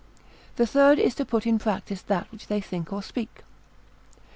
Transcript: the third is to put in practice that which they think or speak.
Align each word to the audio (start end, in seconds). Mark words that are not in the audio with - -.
the 0.55 0.65
third 0.65 0.97
is 0.97 1.13
to 1.13 1.23
put 1.23 1.45
in 1.45 1.59
practice 1.59 2.01
that 2.01 2.25
which 2.31 2.47
they 2.47 2.59
think 2.59 2.91
or 2.91 3.03
speak. 3.03 3.43